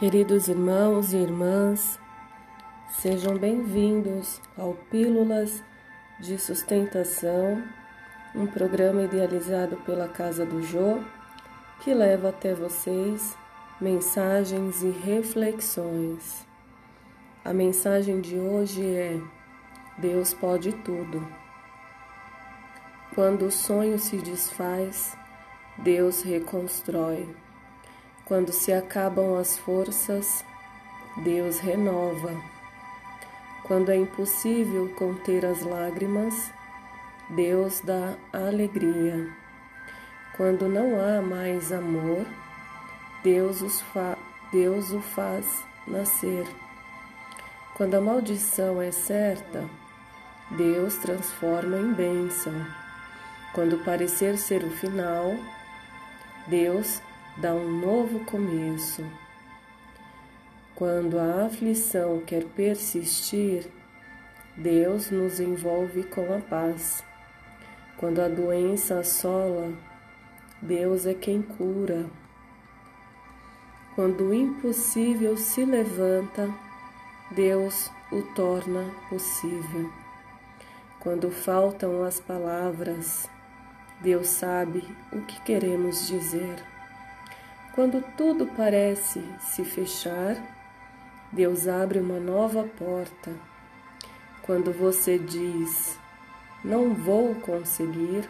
Queridos 0.00 0.48
irmãos 0.48 1.12
e 1.12 1.18
irmãs, 1.18 2.00
sejam 2.88 3.36
bem-vindos 3.36 4.40
ao 4.56 4.72
Pílulas 4.90 5.62
de 6.18 6.38
Sustentação, 6.38 7.62
um 8.34 8.46
programa 8.46 9.02
idealizado 9.02 9.76
pela 9.84 10.08
Casa 10.08 10.46
do 10.46 10.62
Jô, 10.62 11.00
que 11.80 11.92
leva 11.92 12.30
até 12.30 12.54
vocês 12.54 13.36
mensagens 13.78 14.82
e 14.82 14.88
reflexões. 14.88 16.46
A 17.44 17.52
mensagem 17.52 18.22
de 18.22 18.38
hoje 18.38 18.82
é: 18.82 19.20
Deus 19.98 20.32
pode 20.32 20.72
tudo. 20.76 21.28
Quando 23.14 23.44
o 23.44 23.50
sonho 23.50 23.98
se 23.98 24.16
desfaz, 24.16 25.14
Deus 25.76 26.22
reconstrói. 26.22 27.28
Quando 28.30 28.52
se 28.52 28.72
acabam 28.72 29.36
as 29.40 29.58
forças, 29.58 30.44
Deus 31.16 31.58
renova. 31.58 32.32
Quando 33.64 33.90
é 33.90 33.96
impossível 33.96 34.88
conter 34.94 35.44
as 35.44 35.62
lágrimas, 35.62 36.52
Deus 37.28 37.80
dá 37.80 38.14
alegria. 38.32 39.28
Quando 40.36 40.68
não 40.68 40.92
há 41.00 41.20
mais 41.20 41.72
amor, 41.72 42.24
Deus, 43.24 43.62
os 43.62 43.80
fa 43.80 44.16
Deus 44.52 44.92
o 44.92 45.00
faz 45.00 45.64
nascer. 45.84 46.46
Quando 47.74 47.96
a 47.96 48.00
maldição 48.00 48.80
é 48.80 48.92
certa, 48.92 49.68
Deus 50.52 50.94
transforma 50.98 51.76
em 51.78 51.92
bênção. 51.92 52.54
Quando 53.52 53.84
parecer 53.84 54.38
ser 54.38 54.62
o 54.62 54.70
final, 54.70 55.34
Deus 56.46 57.02
dá 57.38 57.54
um 57.54 57.70
novo 57.80 58.24
começo. 58.24 59.04
Quando 60.74 61.18
a 61.18 61.46
aflição 61.46 62.20
quer 62.20 62.44
persistir, 62.44 63.66
Deus 64.56 65.10
nos 65.10 65.40
envolve 65.40 66.04
com 66.04 66.34
a 66.34 66.40
paz. 66.40 67.04
Quando 67.96 68.20
a 68.20 68.28
doença 68.28 68.98
assola, 68.98 69.72
Deus 70.62 71.06
é 71.06 71.14
quem 71.14 71.42
cura. 71.42 72.06
Quando 73.94 74.28
o 74.28 74.34
impossível 74.34 75.36
se 75.36 75.64
levanta, 75.64 76.48
Deus 77.30 77.90
o 78.10 78.22
torna 78.34 78.90
possível. 79.08 79.90
Quando 80.98 81.30
faltam 81.30 82.02
as 82.02 82.20
palavras, 82.20 83.28
Deus 84.00 84.28
sabe 84.28 84.82
o 85.12 85.20
que 85.22 85.40
queremos 85.42 86.06
dizer. 86.06 86.56
Quando 87.72 88.02
tudo 88.16 88.46
parece 88.56 89.22
se 89.38 89.64
fechar, 89.64 90.36
Deus 91.30 91.68
abre 91.68 92.00
uma 92.00 92.18
nova 92.18 92.64
porta. 92.64 93.30
Quando 94.42 94.72
você 94.72 95.16
diz, 95.16 95.96
não 96.64 96.92
vou 96.92 97.36
conseguir, 97.36 98.28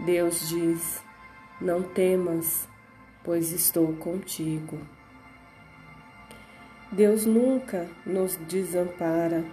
Deus 0.00 0.48
diz, 0.48 1.02
não 1.60 1.82
temas, 1.82 2.66
pois 3.22 3.52
estou 3.52 3.92
contigo. 3.96 4.78
Deus 6.90 7.26
nunca 7.26 7.86
nos 8.06 8.36
desampara, 8.36 9.44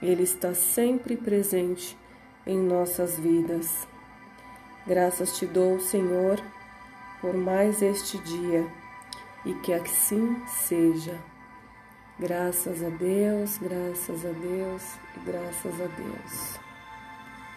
Ele 0.00 0.22
está 0.22 0.54
sempre 0.54 1.16
presente 1.16 1.98
em 2.46 2.56
nossas 2.56 3.18
vidas. 3.18 3.88
Graças 4.86 5.36
te 5.36 5.44
dou, 5.44 5.80
Senhor 5.80 6.40
por 7.20 7.34
mais 7.34 7.82
este 7.82 8.18
dia 8.18 8.66
e 9.44 9.54
que 9.54 9.72
assim 9.72 10.42
seja. 10.46 11.18
Graças 12.18 12.82
a 12.82 12.88
Deus, 12.88 13.58
graças 13.58 14.26
a 14.26 14.30
Deus 14.30 14.82
e 15.16 15.20
graças 15.24 15.80
a 15.80 15.86
Deus. 15.86 16.67